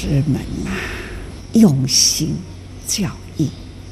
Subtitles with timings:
[0.00, 0.72] 师们啊，
[1.52, 2.34] 用心
[2.86, 3.46] 教育，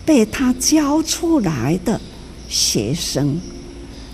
[0.07, 2.01] 被他教出来的
[2.49, 3.39] 学生，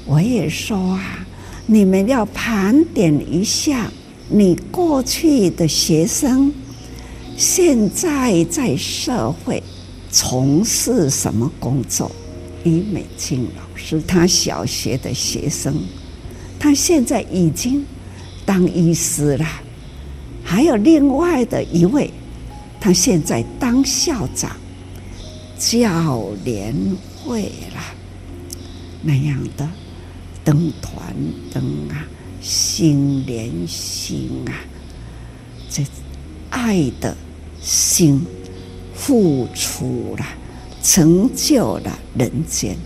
[0.04, 1.24] 我也说啊，
[1.66, 3.88] 你们要盘点一下
[4.28, 6.52] 你过去的学生，
[7.36, 9.62] 现在在社会
[10.10, 12.10] 从事什么工作？
[12.64, 15.72] 李美静老师，他小学的学生，
[16.58, 17.86] 他现在已经
[18.44, 19.46] 当医师了。
[20.54, 22.08] 还有另外的一位，
[22.80, 24.56] 他现在当校长，
[25.58, 26.72] 教联
[27.24, 27.82] 会了，
[29.02, 29.68] 那样的
[30.44, 31.12] 灯团
[31.52, 32.06] 灯啊，
[32.40, 34.54] 心连心啊，
[35.68, 35.82] 这
[36.50, 37.16] 爱的
[37.60, 38.24] 心
[38.94, 40.24] 付出了，
[40.84, 42.76] 成就了人间。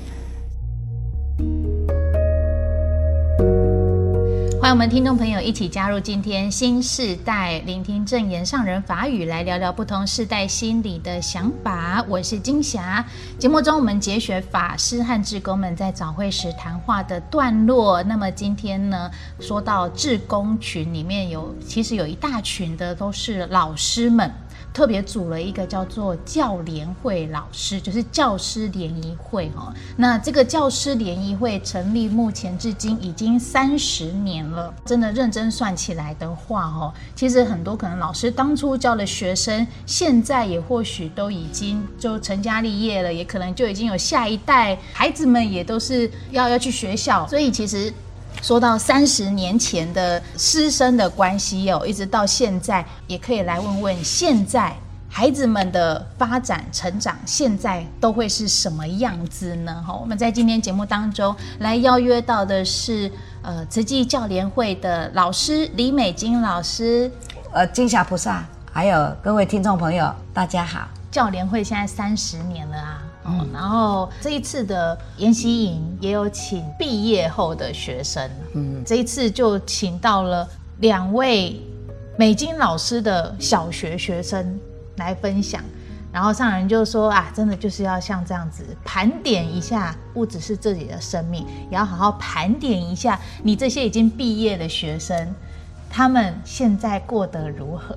[4.68, 12.05] 欢迎我们听众朋友一起加入今天新时代，聆听正言上人法语，来聊聊不同世代心理的想法。
[12.06, 13.02] 我是金霞。
[13.38, 18.02] 节目中我们节选法师和志工们在早会时谈话的段落。
[18.02, 19.10] 那么今天呢，
[19.41, 24.30] 说到志工群里面有，其实有一大群的都是老师们。
[24.79, 29.75] 特别组了一个叫做教联会老师，就是教师联谊会哈。
[29.97, 47.93] 那这个教师联谊会成立目前至今已经三十年了，真的认真算起来的话哦，其实很多可能老师当初教的学生，现在也或许都已经就成家立业了，也可能就已经有下一代孩子们也都是要要去学校，所以其实。
[48.42, 54.75] 说到三十年前的师生的关系哦，一直到现在，也可以来问问现在
[55.08, 59.83] 孩子们的发展成长，现在都会是什么样子呢？
[59.86, 63.11] 哈，我们在今天节目当中来邀约到的是
[63.42, 67.11] 呃慈济教联会的老师李美金老师，
[67.53, 70.89] 呃金霞菩萨，还有各位听众朋友，大家好。
[71.11, 73.08] 教联会现在三十年了啊。
[73.29, 81.61] 嗯，然后这一次的研习营也有请毕业后的学生，嗯，这一次就请到了两位
[82.17, 84.59] 美金老师的小学学生
[84.97, 85.62] 来分享，
[86.12, 95.34] 然后上人就说啊，真的就是要像这样子盘点一下，不只是自己的生命，也要好好盘点一下你这些已经毕业的学生，
[95.91, 97.97] 他们现在过得如何？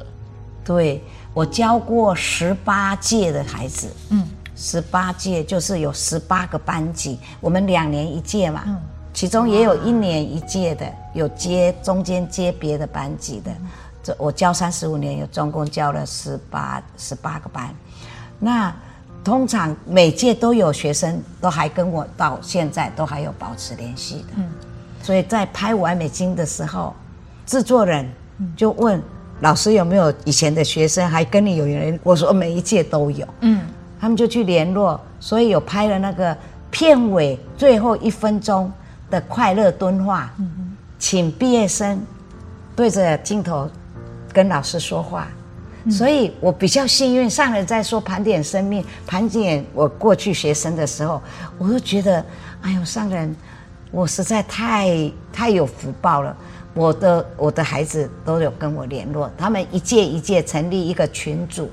[0.64, 1.04] 对，
[1.34, 4.28] 我教过十八届的孩子，嗯。
[4.62, 8.64] 十八届就是有十八个班级，我们两年一届嘛，
[9.12, 10.86] 其中也有一年一届的，
[11.16, 13.52] 有接中间接别的班级的。
[14.04, 17.74] 这我教三十五年，有总共教了十八十八个班。
[18.38, 18.72] 那
[19.24, 24.28] 通常每届都有学生都还跟我到现在都还有保持联系的。
[24.36, 24.48] 嗯，
[25.02, 26.94] 所以在拍完美金的时候，
[27.48, 28.08] 制作人
[28.56, 29.02] 就问
[29.40, 32.00] 老师有没有以前的学生还跟你有缘？
[32.04, 33.28] 我说每一届都有。
[33.40, 33.60] 嗯。
[34.02, 36.36] 他们就去联络，所以有拍了那个
[36.72, 38.72] 片尾最后一分钟
[39.12, 42.02] 的快乐敦化，嗯、请毕业生
[42.76, 43.70] 对着镜头
[44.34, 45.28] 跟老师说话。
[45.90, 51.22] 所以我比较幸运，上人在说盘点生命、盘点我过去学生的时候，
[51.60, 52.26] 我都觉得，
[52.62, 53.36] 哎呦，上人，
[53.92, 56.36] 我实在太太有福报了。
[56.74, 61.70] 我的我的孩子都有跟我联络，他们一届一届成立一个群组。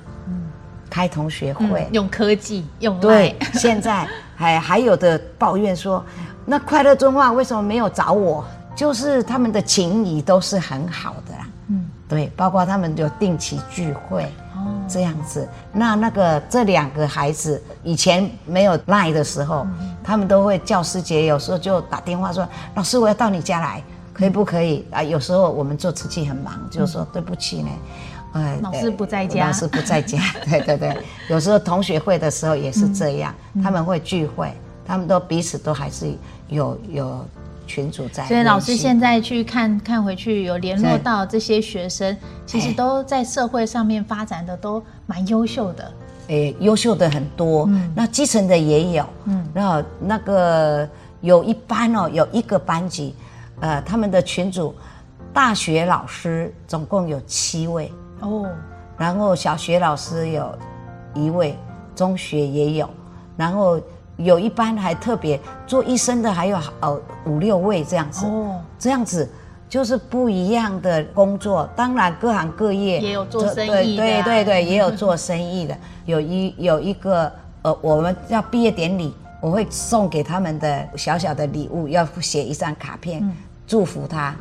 [0.88, 6.04] 开同学会，嗯、用科技用对， 现在还还有的抱怨说，
[6.44, 8.44] 那快乐中华为什么没有找我？
[8.74, 14.22] 就是他们的情谊都是很好的啦，嗯，对，包括他们有定期聚会，
[14.54, 15.48] 哦，这样子。
[15.72, 23.82] 那那个这两个孩子以前没有 Line 的时候，嗯、他们都会教师节有时候就打电话说，老师我要到你家来，
[24.14, 25.02] 可以不可以啊？
[25.02, 27.70] 有时候我们做瓷器很忙，就说对不起呢。
[28.32, 30.18] 哎，老师不在家，老师不在家，
[30.48, 30.96] 对对对，
[31.30, 34.52] 有时候同学会的时候也是这样，嗯、他们会聚会，
[34.84, 36.12] 他们都彼此都还是
[36.48, 37.26] 有有
[37.66, 38.26] 群主在。
[38.26, 42.16] 所以老师现在去看看回去，有联络到这些学生，
[42.46, 45.92] 其实都在社会上面发展的都蛮优秀的。
[46.28, 50.86] 哎，优秀的很多，嗯、那基层的也有，嗯，然后那个
[51.22, 53.14] 有一班哦，有一个班级，
[53.60, 54.74] 呃，他们的群主
[55.32, 57.90] 大学老师总共有七位。
[58.20, 58.46] 哦，
[58.96, 60.56] 然后小学老师有
[61.14, 61.56] 一位，
[61.94, 62.88] 中学也有，
[63.36, 63.80] 然后
[64.16, 68.26] 有一班还特别做医生的，还有呃五六位这样子。
[68.26, 69.28] 哦，这样子
[69.68, 71.68] 就是不一样的工作。
[71.76, 75.76] 当然各行各业也有做生意的，对对对对，也有做生意的。
[76.06, 77.30] 有一有一个
[77.62, 83.22] 呃，我们要毕业典礼，我会送给他们的小小的礼物，要写一张卡片，
[83.66, 84.34] 祝福他。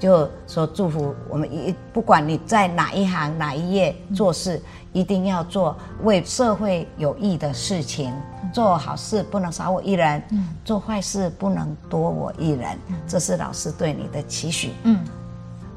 [0.00, 4.62] 就说祝福我们一，不管你在哪一行哪一业做事，嗯、
[4.94, 8.10] 一定要做为社会有益的事情。
[8.42, 12.78] 嗯、做好事不能少我一人，嗯、做坏事不能多我一人。
[12.88, 14.72] 嗯、这是老师对你的期许。
[14.84, 14.98] 嗯，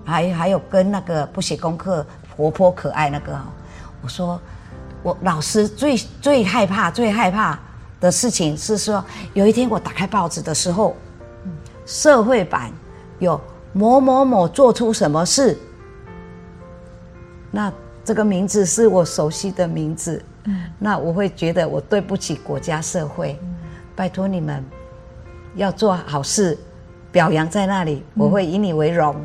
[0.05, 2.05] 还还有跟那个不写功课、
[2.37, 3.37] 活泼可爱那个，
[4.01, 4.39] 我说
[5.03, 7.59] 我老师最最害怕、最害怕
[7.99, 9.03] 的事情是说，
[9.33, 10.95] 有一天我打开报纸的时候，
[11.43, 11.51] 嗯、
[11.85, 12.71] 社会版
[13.19, 13.37] 有。
[13.73, 15.57] 某某某做出什么事？
[17.51, 17.71] 那
[18.05, 20.23] 这个名字是我熟悉的名字，
[20.79, 23.39] 那我会觉得我对不起国家社会，
[23.95, 24.63] 拜托你们
[25.55, 26.57] 要做好事，
[27.11, 29.15] 表扬在那里，我会以你为荣。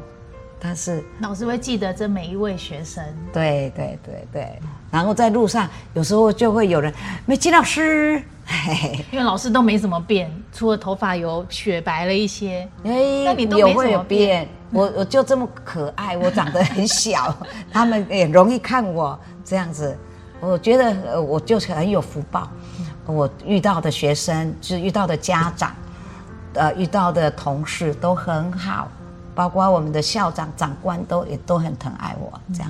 [0.61, 4.59] 但是老师会记得这每一位学生，对对对对，
[4.91, 6.93] 然后在路上有时候就会有人，
[7.27, 8.23] 美琪老师。
[9.13, 12.67] 因为老师都没怎么变，除了头发有雪白了一些。
[12.83, 14.49] 哎，那你都没怎么变。
[14.71, 17.37] 我我就这么可爱，我长得很小，
[17.71, 19.95] 他们也容易看我这样子。
[20.41, 22.49] 我觉得呃，我就是很有福报。
[23.05, 25.75] 我遇到的学生，就是遇到的家长，
[26.55, 28.89] 呃，遇到的同事都很好，
[29.39, 32.69] 包括我们的校长、长官都也都很疼爱我这样。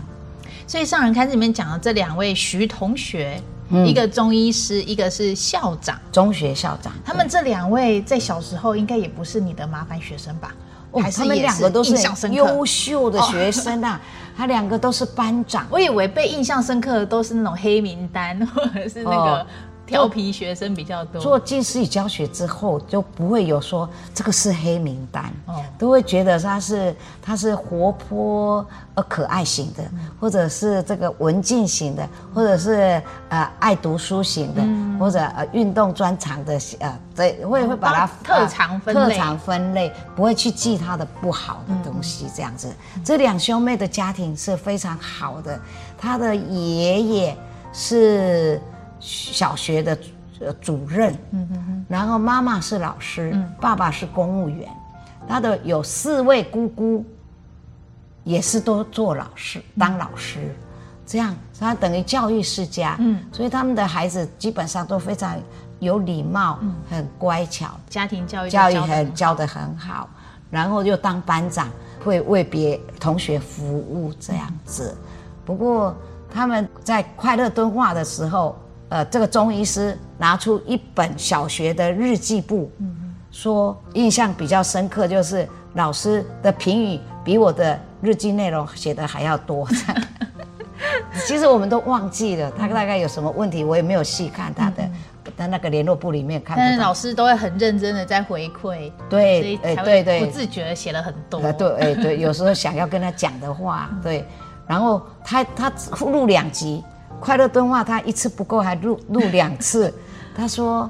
[0.67, 3.41] 所以上人开始里面讲的这两位徐同学。
[3.71, 6.91] 嗯、一个中医师，一个是校长，中学校长。
[7.05, 10.55] 他们这两位在小时候应该也不是你的麻烦学生吧？
[10.91, 11.95] 哦、还是他们两个都是
[12.31, 13.97] 优秀的学生啊！
[13.97, 14.01] 哦、
[14.35, 15.67] 他两个都是班长。
[15.71, 19.47] 我以为被印象深刻的都是那种黑名单，或者是那个。
[19.89, 21.21] 哦调皮学生比较多。
[21.21, 28.65] 做近视语教学之后，就不会有说这个是黑名单，哦，都会觉得他是他是活泼
[28.95, 42.69] 呃可爱型的，嗯、或者是这个文静型的，或者是呃爱读书型的，嗯、或者呃运动专长的，呃，对，会会把它特长分类，特长分类，不会去记他的不好的东西，这样子。
[42.97, 45.59] 嗯、这两兄妹的家庭是非常好的，
[45.97, 47.37] 他的爷爷
[47.73, 48.61] 是。
[49.09, 49.99] 小学的
[50.61, 54.69] 主任，嗯然后妈妈是老师，嗯、爸爸是公务员，
[55.27, 57.03] 他的有四位姑姑，
[58.25, 60.55] 也是都做老师，当老师，嗯、
[61.07, 65.35] 这样他等于教育世家，嗯，所以他们的孩子基本上都非常
[65.79, 70.11] 有礼貌，嗯、很乖巧，家庭教育教育很教得很好，
[70.51, 71.71] 然后又当班长，
[72.05, 74.95] 会为别同学服务这样子。
[74.95, 75.03] 嗯、
[75.47, 75.97] 不过
[76.31, 78.55] 他们在快乐敦化的时候。
[78.91, 89.69] 呃，这个中医师拿出一本小学的日记簿，嗯、说印象比较深刻，就是老师的评语比我的日记内容写的还要多。
[91.27, 94.89] 其实我们都忘记了他大概有什么问题，我也没有细看他的，
[95.37, 96.57] 在、那个联络簿里面看。
[96.57, 101.41] 但是老师都会很认真的在回馈，对，哎，对对，不自觉的写了很多。
[101.53, 104.25] 对，哎，对，有时候想要跟他讲的话，对，
[104.67, 105.71] 然后他他
[106.01, 106.83] 录两集。
[107.21, 109.93] 快乐敦化，他一次不够，还录录两次。
[110.35, 110.89] 他说，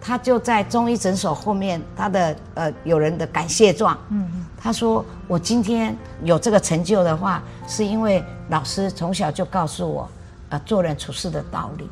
[0.00, 3.96] 他就在中医诊所后面，他的呃有人的感谢状。
[4.10, 4.46] 嗯嗯。
[4.62, 10.08] 他说，我今天有这个成就的话，是因为老师从小就告诉我，
[10.50, 11.88] 呃，做人处事的道理。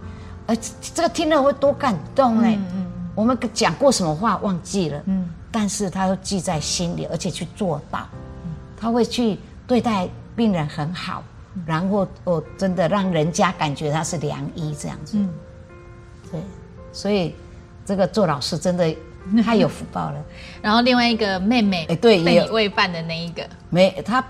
[0.47, 0.57] 呃，
[0.95, 2.47] 这个听了会多感动呢。
[2.47, 2.87] 嗯嗯。
[3.15, 5.03] 我们讲过什么话忘记了。
[5.07, 5.29] 嗯。
[5.51, 8.07] 但是他都记在心里，而且去做到。
[8.79, 10.07] 他会去对待
[10.37, 11.25] 病人很好。
[11.67, 15.29] 然后我真的让人家感觉他是良医这样子，嗯，
[16.31, 16.41] 对，
[16.93, 17.35] 所以
[17.85, 18.97] 这个做老师真的
[19.45, 20.25] 太有福报了。
[20.63, 24.25] 然后另外一个妹妹，哎，对，被你喂饭的那一个，没，他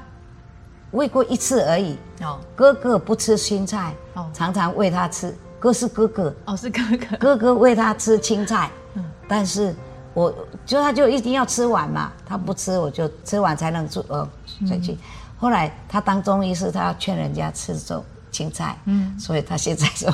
[0.93, 1.97] 喂过一次而已。
[2.23, 5.35] 哦，哥哥不吃青菜，哦，常常喂他吃。
[5.61, 9.75] 哥是哥哥，哦，是哥哥，哥哥喂他吃青菜，嗯，但是
[10.15, 10.33] 我
[10.65, 14.29] 就他就一定要吃完嘛，他不吃我就吃完才能做呃
[14.69, 14.97] 再去。
[15.39, 20.13] 后来他当中医师，他要劝人家吃粥青菜，嗯，所以他现在说，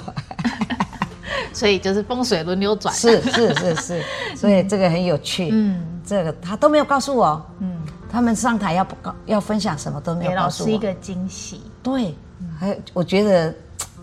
[1.52, 4.04] 所以就是风水轮流转，是是是是，
[4.36, 7.74] 所以这个很有趣，嗯，这个他都没有告诉我，嗯，
[8.10, 12.14] 他们上台要不告要分享什么都没有告诉我，是一个惊喜，对，
[12.60, 13.54] 还我觉得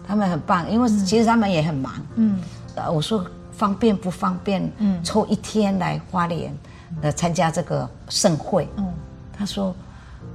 [0.08, 2.42] 他们很棒，因为其实他们也很忙，嗯，
[2.76, 6.52] 呃我说方便不方便，嗯，抽一天来花莲
[7.04, 8.92] 呃参加这个盛会，嗯，
[9.38, 9.74] 他说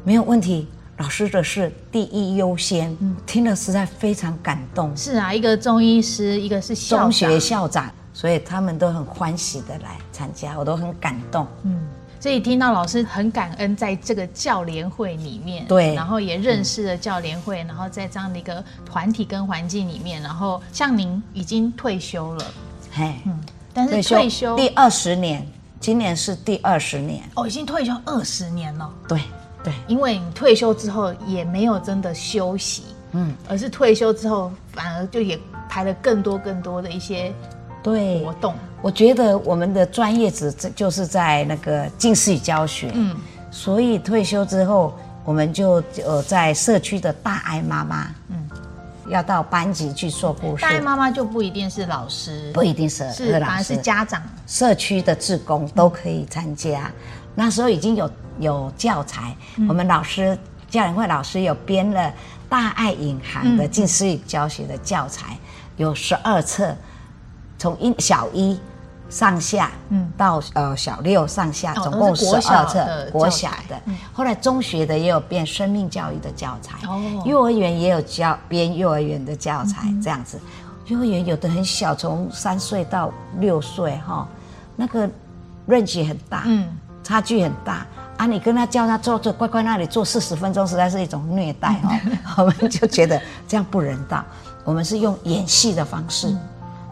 [0.05, 0.69] 没有问题。
[0.99, 4.97] 老师的是第一优先，嗯，听了实在非常感动。
[4.97, 11.47] 是啊，一个中医师，一个是校中学校长，所以他们都很欢喜的来参加，我都很感动。
[11.65, 11.79] 嗯，
[12.19, 22.45] 所以听到老师很感恩，在这个教联会里面，对，然后也认识了教联会，嗯、然后在这样的一个团体跟环境里面，然后像您已经退休了，
[22.93, 23.39] 嘿，嗯，
[23.75, 25.47] 但是退休第二十年，
[25.79, 29.21] 今年是第二十年，哦，已经退休二十年了，对。
[29.67, 35.37] 对，因为你退休之后也没有真的休息，嗯，而是退休之后反而就也
[35.69, 37.35] 排了更多更多的一些
[37.83, 38.25] 对。
[38.25, 38.55] 活动。
[38.81, 43.17] 我觉得我们的专业只就是在那个近视与教学，嗯，
[43.51, 44.95] 所以退休之后，
[45.25, 48.49] 我们就呃在社区的大爱妈妈，嗯，
[49.09, 50.63] 要到班级去做故事。
[50.63, 56.87] 大爱妈妈就不一定是老师，不一定是是老师，反而是家长，社区的志工都可以参加。
[56.87, 56.93] 嗯、
[57.35, 58.09] 那时候已经有
[58.39, 60.37] 有教材，嗯、我们老师
[60.69, 62.13] 教研会老师有编了
[62.49, 65.39] 大爱引航的近视语教学的教材，嗯、
[65.77, 66.75] 有十二册，
[67.59, 68.59] 从一小一。
[69.09, 73.81] 上下，嗯，到呃小六上下，总共十二册国小的。
[74.13, 80.41] 后来中学的也有编生命教育的教材，哦，幼儿园也有教编幼儿园的教材，这样子。
[80.89, 84.27] 幼儿园有的很小，从三岁到六岁，哈，
[84.75, 85.09] 那个
[85.69, 88.27] range 很大，嗯，差距很大啊。
[88.27, 91.91] 你跟他叫他坐坐乖乖那里坐四十分钟，实在是一种虐待哦。
[92.39, 94.25] 我们就觉得这样不人道，
[94.65, 96.35] 我们是用演戏的方式，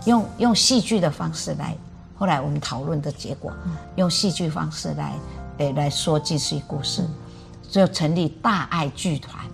[0.06, 1.76] 用用戏剧的方式来。
[2.16, 3.52] 后来我们讨论的结果，
[3.96, 5.12] 用戏剧方式来，
[5.58, 7.04] 诶来说这些故事，
[7.68, 9.44] 就成立大爱剧团。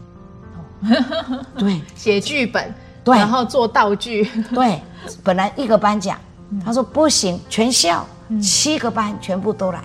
[1.56, 2.72] 对，写剧本，
[3.02, 4.24] 对，然后做道具。
[4.52, 4.82] 对，
[5.24, 6.18] 本来一个班讲，
[6.64, 8.06] 他说不行，全校
[8.42, 9.82] 七个班全部都来。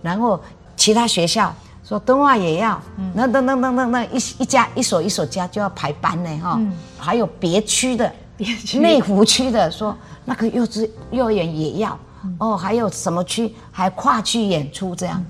[0.00, 0.40] 然后
[0.86, 1.52] 其他学校
[1.82, 2.80] 说敦化也要，
[3.12, 6.60] 那那那那那那一一家一所一所家就要排班呢哈。
[6.96, 8.12] 还有别区的，
[8.74, 9.96] 内湖区的说。
[10.24, 11.98] 那个幼稚幼儿园也要
[12.38, 15.24] 哦，还有什么区还跨区演出这样，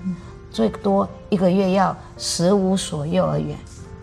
[0.51, 3.57] 最多一个月要十五所幼儿园，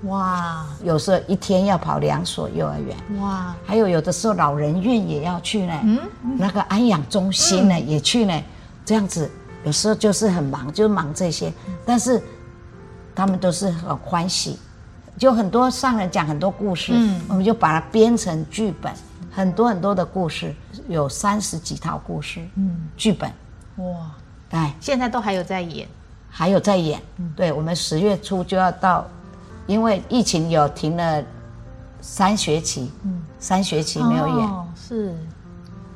[0.07, 0.67] 哇！
[0.83, 3.55] 有时候一天要跑两所幼儿园，哇！
[3.65, 6.01] 还有有的时候老人院也要去呢，嗯，
[6.37, 8.43] 那个安养中心呢也去呢，
[8.85, 9.31] 这样子
[9.65, 11.53] 有时候就是很忙，就忙这些，
[11.85, 12.23] 但是
[13.15, 14.59] 他们都是很欢喜，
[15.19, 18.93] 就很多上人讲很多故事，嗯，我们就把它编成剧本。
[19.37, 20.55] 很多很多的故事，
[20.87, 23.29] 有三十几套故事，嗯，剧本，
[23.79, 24.13] 哇，
[24.51, 25.89] 哎，现在都还有在演，
[26.31, 29.05] 还有在演，嗯，对，我们十月初就要到，
[29.67, 31.21] 因为疫情有停了
[32.01, 35.13] 三学期，嗯，三学期没有演，哦，是，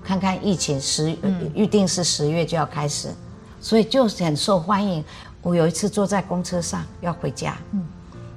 [0.02, 1.16] 看看疫情十
[1.54, 3.14] 预定是十月就要开始，
[3.60, 5.04] 所以就很受欢迎。
[5.42, 7.84] 我有一次坐在公车上要回家，嗯，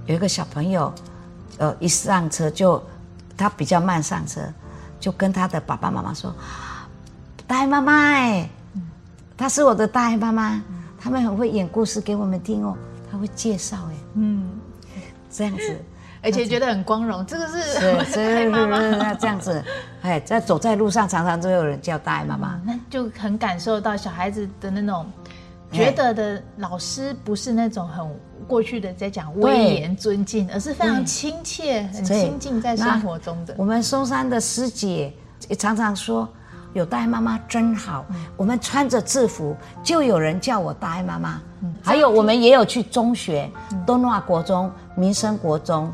[0.05, 0.93] 有一个小朋友，
[1.57, 2.81] 呃，一上车就
[3.35, 4.41] 他比较慢上车。
[4.99, 6.31] 就跟他的爸爸妈妈说
[7.47, 8.47] ：“大爱妈妈，哎，
[9.35, 10.61] 他是我的大爱妈妈，
[10.99, 12.77] 他们很会演故事给我们听哦，
[13.11, 14.47] 他会介绍哎，嗯，
[15.31, 15.83] 这样子，
[16.23, 19.63] 而且觉得很光荣，这个是是 是是那这样子，
[20.01, 25.05] 哎，在走在路上，常常都有人叫大爱妈妈，那就很感受到小孩子的那种
[25.71, 28.05] 觉得的老师不是那种很
[28.47, 33.55] 过去的在讲威严尊敬，而是非常亲切、很亲近在生活中的。
[33.57, 35.13] 我们松山的师姐
[35.47, 36.27] 也常常说
[36.73, 41.41] ：“有大爱妈妈真好。”我们穿着制服，就有人叫我大爱妈妈。
[41.81, 43.49] 还有我们也有去中学，
[43.85, 45.91] 敦化国中、民生国中，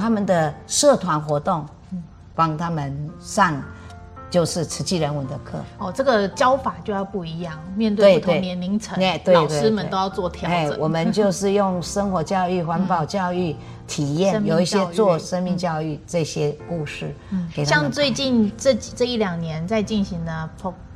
[0.00, 1.66] 他们的社团活动，
[2.34, 3.62] 帮他们上。
[4.30, 5.58] 就是慈济人文的课。
[5.78, 10.56] 哦，这个教法就要不一样，面对不同年龄层，老师们都要做调整。
[10.56, 13.56] 哎，我们就是用生活教育、环保教育、
[13.88, 17.12] 体验，有一些做生命教育这些故事。
[17.30, 20.48] 嗯，像最近这这一两年在进行的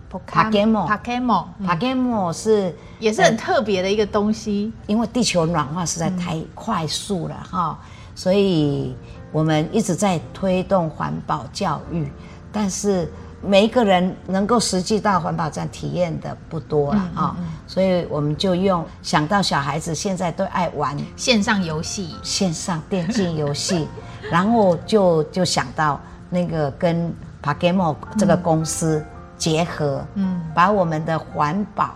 [0.08, 7.76] Pokemon，Pokemon，Pokemon 是也是很特别的一个东西，因为地球暖化实在太快速了哈，
[8.14, 8.94] 所以
[9.32, 12.10] 我们一直在推动环保教育，
[12.52, 13.10] 但是。
[13.46, 23.86] 每一个人能够实际到环保站体验的不多了啊，嗯嗯嗯，所以我们就用想到小孩子现在都爱玩线上游戏、线上电竞游戏，
[24.32, 29.04] 然后就就想到那个跟 Pokemon 这个公司
[29.36, 31.90] 结合，嗯，把我们的环保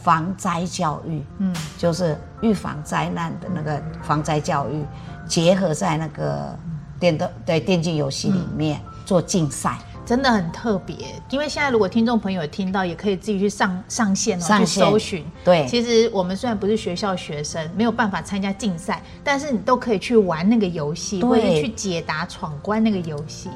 [0.00, 4.82] 防灾教育，嗯，就是预防灾难的那个防灾教育，
[5.26, 6.58] 结合在那个
[6.98, 9.78] 电动对电竞游戏里面做竞赛。
[10.04, 10.96] 真的很特别，
[11.30, 15.24] 因为现在如果听众朋友听到，也可以自己去上上线哦，去搜寻。
[15.44, 23.48] 对，其实我们虽然不是学校学生，没有办法参加竞赛，但是你都可以去玩那个游戏，对或者去解答闯关那个游戏。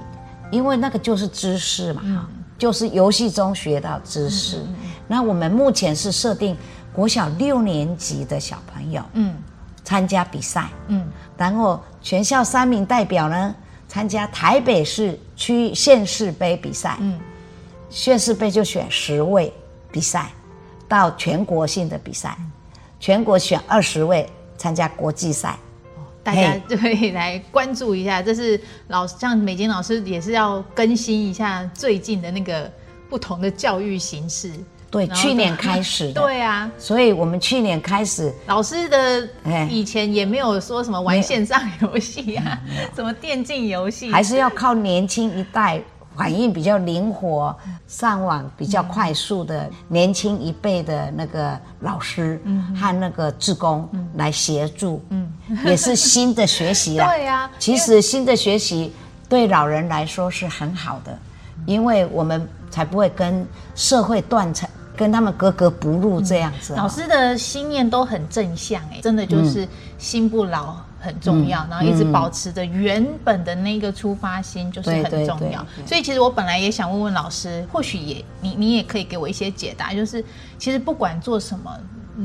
[0.52, 2.24] 因为那个就是知识嘛，嗯、
[2.56, 4.58] 就是游戏中学到知识。
[4.58, 4.74] 嗯、
[5.08, 6.56] 那我们目前是设定
[6.92, 9.34] 国小六年级的小朋友，嗯，
[9.86, 11.06] 参加比赛，嗯，
[11.38, 13.54] 然后全校三名代表呢。
[13.88, 17.18] 参加台北市区县市杯比赛，嗯，
[17.88, 19.50] 县市杯就选十位
[19.92, 20.28] 比赛，
[20.88, 22.36] 到全国性的比赛，
[22.98, 24.28] 全国选二十位
[24.58, 25.56] 参加国际赛。
[26.24, 32.70] 大家就可以来关注一下，这是老像美金老师也是要更新一下最近的那个
[33.08, 34.52] 不同的教育形式。
[34.96, 36.12] 对，去年开始。
[36.14, 39.28] 对啊，所以我们去年开始，老师的
[39.68, 42.58] 以前也没有说什么玩线上游戏啊，
[42.94, 45.80] 什么电竞游戏，还是要靠年轻一代。
[46.16, 47.54] 反应比较灵活，
[47.86, 52.40] 上网比较快速的年轻一辈的那个老师
[52.74, 55.30] 和那个志工来协助，嗯。
[55.62, 57.04] 也是新的学习了。
[57.12, 58.94] 对呀，其实新的学习
[59.28, 61.18] 对老人来说是很好的，
[61.66, 66.74] 因为我们才不会跟社会断层，跟他们格格不入这样子。
[66.74, 70.76] 老师的心念都很正向，哎，真的就是心不老。
[70.98, 75.64] 很重要，然后一直保持着原本的那个出发心，就是很重要。
[75.86, 80.24] 所以其实我本来也想问问老师，或许也你你也可以给我一些解答，就是
[80.58, 81.70] 其实不管做什么，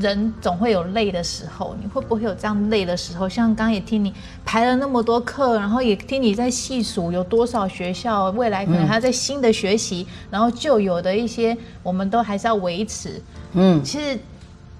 [0.00, 3.28] 人总会有累的时候，你会不会有这样累的时候？
[3.28, 4.12] 像刚刚也听你
[4.44, 13.22] 排了那么多课，然后也听你在细数有多少学校未来可能还要在新的学习，然后旧有的一些我们都还是要维持。
[13.52, 14.18] 嗯，其实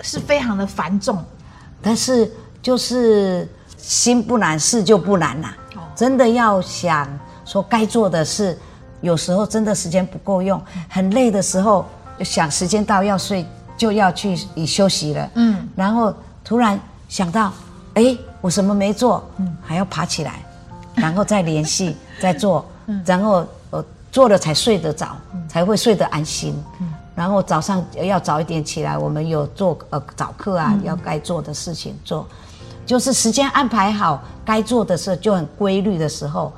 [0.00, 1.22] 是非常的繁重，
[1.80, 2.30] 但是
[2.62, 3.48] 就是。
[3.84, 5.56] 心不难，事就不难啦。
[5.92, 8.56] 真的要想说该做的事，
[9.00, 11.84] 有时候真的时间不够用，很累的时候，
[12.20, 13.44] 想时间到要睡，
[13.82, 15.28] 就要去休息了。
[15.34, 17.52] 嗯，然后突然想到，
[17.94, 20.40] 哎，我什么没做，嗯，还要爬起来，
[20.94, 22.64] 然后再联系， 再做，
[23.04, 25.16] 然后呃做了才睡得着，
[25.48, 26.54] 才会睡得安心。
[27.16, 32.24] 然后早上要早一点起来，我们有做呃早课啊，要该做的事情做。
[32.86, 36.52] 就是时间安排好，该做的事就很规律的时候，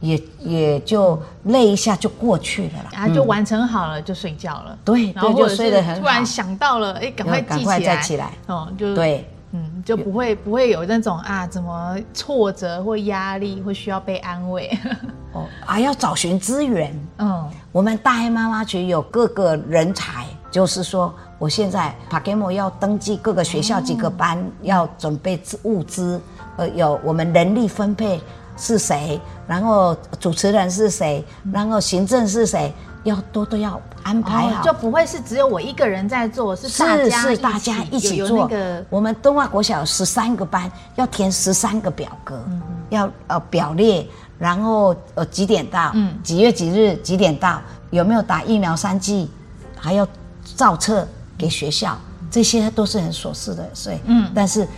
[0.00, 2.90] 也也就累一下就过去了啦。
[2.94, 4.76] 啊，就完成好了就睡觉了。
[4.84, 6.00] 对，然后就睡得很好。
[6.00, 8.32] 突然想到了，哎，赶快赶快再起来。
[8.46, 14.70] 哦，就对，嗯，就不会不会有那种啊，怎么挫折或压力会需要被安慰。
[15.32, 16.92] 哦，还要找寻资源。
[17.18, 21.14] 嗯，我们大黑妈妈群有各个人才，就是说。
[21.40, 26.20] 我现在 p a k e m o 要登记各个学校几个班，哦、要准备物资，
[26.58, 28.20] 呃，有我们人力分配
[28.60, 38.40] 是谁，然后主持人是谁，然后行政是谁，要多都要安排好，哦，就不会是只有我一个人在做，是大家是是大家一起做。
[38.40, 44.06] 那个、我们东华国小有十三个班，要填十三个表格，嗯、要呃表列，
[44.38, 49.30] 然后呃几点到，嗯，几月几日几点到，有没有打疫苗三剂，
[49.76, 50.06] 还要
[50.54, 51.08] 照册。
[51.40, 51.96] 给学校，
[52.30, 54.68] 这些都是很琐事的，所以，嗯，但是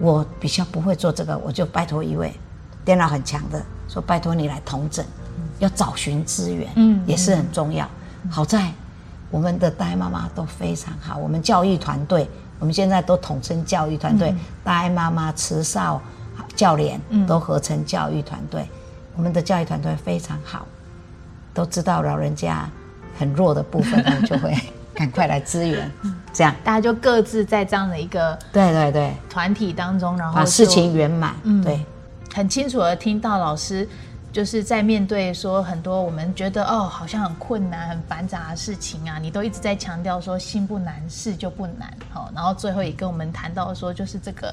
[0.00, 2.32] 我比较不会做这个，我就拜托一位
[2.84, 5.04] 电脑很强的，说拜托你来统整，
[5.58, 7.88] 要找寻资源，嗯，也是很重要。
[8.30, 8.70] 好在
[9.30, 16.00] 我们的大爱妈妈都非常好，我们教育团队，我们现在都统称教育团队，大爱妈妈、慈少
[16.54, 18.68] 教练都合成教育团队，
[19.16, 20.66] 我们的教育团队非常好，
[21.52, 22.68] 都知道老人家
[23.18, 24.54] 很弱的部分，我就会。
[24.94, 25.90] 赶快来支援，
[26.32, 26.54] 这样。
[26.62, 29.12] 大家就各自在这样的一个对对对。
[29.28, 31.34] 团体当中，然后把事情圆满。
[31.42, 31.84] 嗯，对，
[32.34, 33.88] 很清楚的听到老师
[34.32, 41.88] 就是在面对说很多我们觉得哦好像很困难、很繁杂的事情啊，你都一直在强调说心不难，事就不难。
[42.10, 44.52] 好，然后最后也跟我们谈到说就是这个。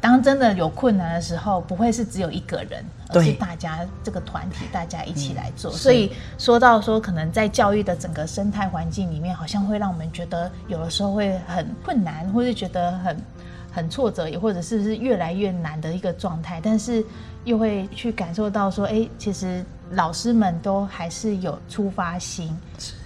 [0.00, 5.72] 当真的有困难的时候，不会是只有一个人，而是大家这个团体，大家一起来做。
[5.72, 13.16] 所以说到说，可能在教育的整个生态环境里面，好像会让我们觉得有的时候会很困难，或是觉得很
[13.78, 16.60] 很挫折，也或者是是越来越难的一个状态。
[16.62, 17.02] 但是
[17.44, 19.64] 又会去感受到说，哎，其实。
[19.92, 22.54] 老师们都还是有出发心，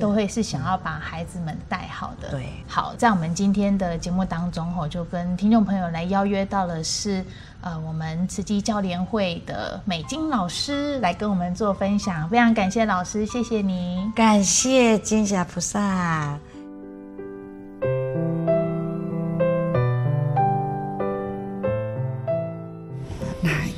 [0.00, 2.30] 都会是想要把孩子们带好的。
[2.32, 7.24] 对，好，在我们今天的节目当中，我就跟听众朋友来邀约到了是，
[7.60, 12.28] 呃，我们慈济教联会的美金老师来跟我们做分享。
[12.28, 16.36] 非常感谢老师，谢谢你，感谢金霞菩萨。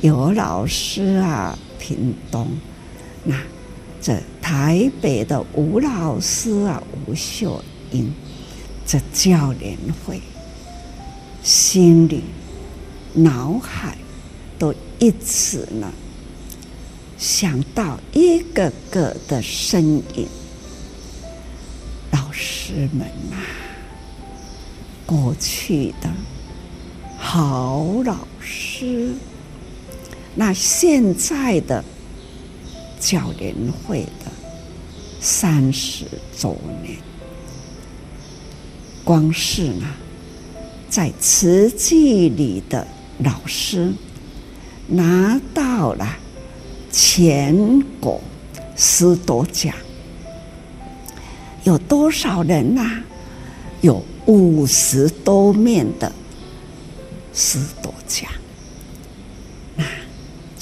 [0.04, 2.46] 有老师啊，屏东。
[3.22, 3.40] 那
[4.02, 8.12] 这台北的吴老师啊，吴秀英，
[8.86, 10.20] 这教联会，
[11.42, 12.22] 心里、
[13.14, 13.96] 脑海
[14.58, 15.90] 都一直呢
[17.16, 19.82] 想到一个个的身
[20.16, 20.28] 影，
[22.10, 23.40] 老师们呐、啊，
[25.06, 26.10] 过去的
[27.16, 29.14] 好老师，
[30.34, 31.84] 那现在的。
[33.00, 34.32] 教联会的
[35.20, 36.06] 三十
[36.38, 36.96] 周年，
[39.04, 39.86] 光是呢，
[40.88, 42.86] 在慈济里的
[43.18, 43.92] 老师
[44.86, 46.16] 拿到了
[46.90, 48.18] 全国
[48.74, 49.74] 师铎奖，
[51.64, 53.02] 有多少人呐、
[53.82, 56.10] 有五十多面的
[57.34, 58.30] 师铎奖，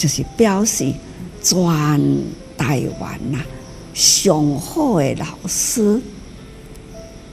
[0.03, 0.93] 就是表示
[1.41, 1.57] 全
[2.59, 3.39] 台湾呐
[3.95, 6.03] 上好的老师，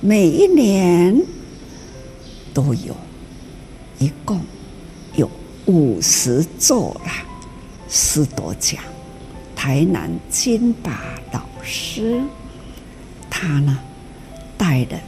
[0.02, 1.20] 每一年
[2.54, 2.96] 都有，
[3.98, 4.40] 一共
[5.16, 5.28] 有
[5.66, 7.26] 五十座啦
[7.90, 8.80] 师铎奖。
[9.56, 11.02] 台南金拔
[11.32, 12.22] 老师，
[13.32, 13.80] 他呢
[14.60, 15.00] 带了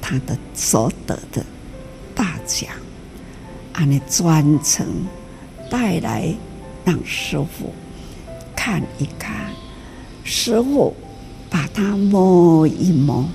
[0.00, 1.44] 他的所得的
[2.14, 2.70] 大奖，
[3.72, 4.86] 按呢专程
[5.68, 6.32] 带来
[6.88, 7.74] 让师傅
[8.56, 9.50] 看一看。
[10.24, 10.94] 师傅
[11.50, 13.28] 把它摸一摸，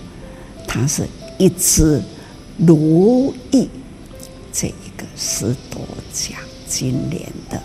[0.67, 2.01] 它是一只
[2.57, 3.69] 如意
[4.51, 7.61] 这一个十多奖金莲的，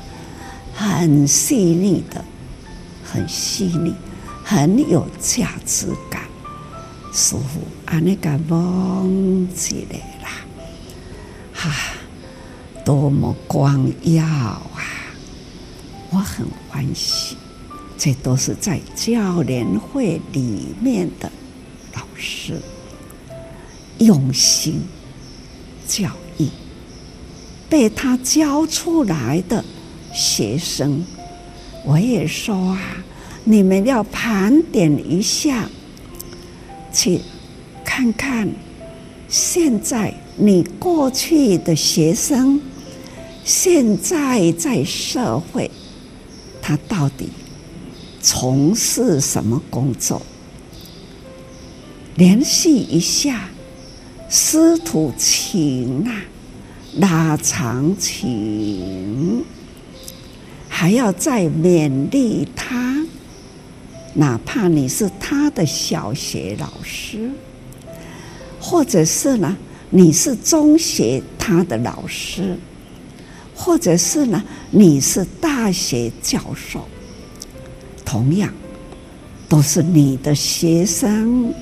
[0.75, 2.23] 很细腻的。
[3.11, 3.95] 很细腻，
[4.45, 6.25] 很有价值感。
[7.11, 10.29] 师傅，安尼个忘记了啦，
[11.55, 11.71] 哈，
[12.85, 14.78] 多么光耀啊！
[16.11, 17.37] 我很欢喜，
[17.99, 21.31] 这都是在教联会里面的
[21.95, 22.61] 老师
[23.99, 24.81] 用心
[25.87, 26.49] 教育，
[27.69, 29.65] 被他教出来的
[30.13, 31.05] 学生。
[31.85, 32.81] 我也说啊，
[33.45, 35.69] 你们要盘点一下，
[36.93, 37.21] 去
[37.85, 38.49] 看看
[39.29, 42.61] 现在你过去的学生，
[43.45, 45.71] 现在在社会，
[46.69, 47.31] 他到底
[48.21, 50.21] 从事什么工作？
[52.17, 53.49] 联系一下，
[54.29, 56.13] 师徒情啊，
[56.97, 59.43] 拉长情。
[60.69, 63.03] 还要再勉励他，
[64.13, 67.31] 哪怕你是他的小学老师，
[68.61, 69.57] 或者是呢，
[69.89, 72.59] 你是中学他的老师，
[73.61, 76.87] 或者是呢，你是大学教授，
[78.05, 78.55] 同样
[79.49, 81.53] 都是你的学生，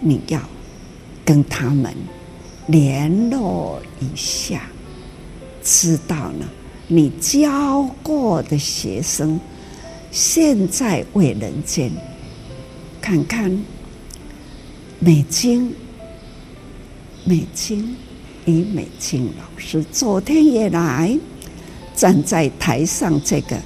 [0.00, 0.40] 你要
[1.24, 1.94] 跟他们
[2.66, 4.62] 联络一下，
[5.62, 6.46] 知道呢。
[6.88, 9.40] 你教过的学生，
[10.10, 11.90] 现在为人间，
[13.00, 13.64] 看看
[14.98, 15.74] 美金，
[17.24, 17.96] 美金，
[18.44, 21.16] 李美金老师昨天也来
[21.94, 23.56] 站在台上，这个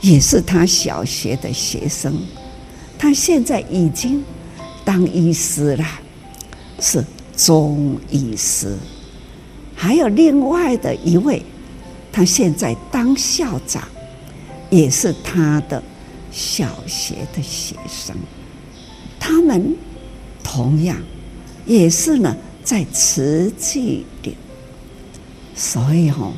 [0.00, 2.14] 也是他小学的学生，
[2.98, 4.24] 他现在已经
[4.84, 5.84] 当医师了，
[6.80, 7.04] 是
[7.36, 8.76] 中医师，
[9.74, 11.42] 还有另外的一位。
[12.10, 13.86] 他现在当校长，
[14.70, 15.80] 也是他的
[16.32, 18.16] 小学的学生。
[19.20, 19.76] 他们
[20.42, 20.96] 同样
[21.64, 22.34] 也是呢，
[22.68, 24.36] 在慈济里，
[25.56, 26.34] 所以吼、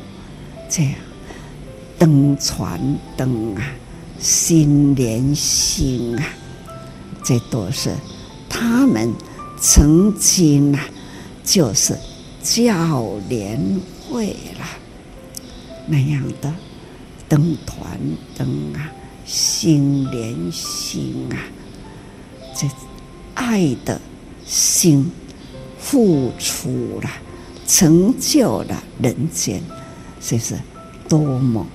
[0.69, 0.93] 这样
[1.99, 3.73] 灯传灯啊，
[4.17, 6.23] 心连心啊，
[7.21, 7.93] 这都是
[8.47, 9.13] 他们
[9.59, 10.85] 曾经啊，
[11.43, 11.97] 就是
[12.41, 13.59] 教联
[14.07, 14.65] 会了。
[15.85, 16.53] 那样的
[17.27, 17.99] 灯团
[18.37, 18.89] 灯啊，
[19.25, 21.35] 心连心啊，
[22.55, 22.69] 这
[23.33, 23.99] 爱的
[24.45, 25.11] 心
[25.81, 27.09] 付出了，
[27.67, 29.61] 成就了人间，
[30.21, 30.55] 这是
[31.09, 31.65] 多么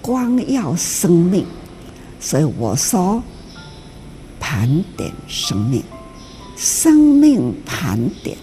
[0.00, 1.44] 光耀生命！
[2.20, 3.22] 所以我说，
[4.40, 5.82] 盘点生命，
[6.56, 8.38] 生命盘点，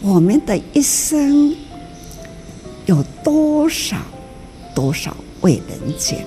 [0.00, 1.56] 我们的一生
[2.86, 3.96] 有多少？
[4.72, 6.24] 多少为人间？